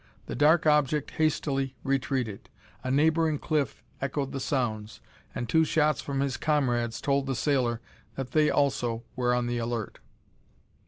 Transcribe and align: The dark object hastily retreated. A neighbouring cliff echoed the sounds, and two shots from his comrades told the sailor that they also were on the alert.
The 0.25 0.33
dark 0.35 0.65
object 0.65 1.11
hastily 1.11 1.75
retreated. 1.83 2.49
A 2.83 2.89
neighbouring 2.89 3.37
cliff 3.37 3.83
echoed 4.01 4.31
the 4.31 4.39
sounds, 4.39 4.99
and 5.35 5.47
two 5.47 5.63
shots 5.63 6.01
from 6.01 6.21
his 6.21 6.37
comrades 6.37 6.99
told 7.01 7.27
the 7.27 7.35
sailor 7.35 7.81
that 8.15 8.31
they 8.31 8.49
also 8.49 9.03
were 9.15 9.31
on 9.35 9.45
the 9.45 9.59
alert. 9.59 9.99